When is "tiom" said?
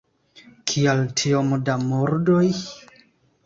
1.21-1.53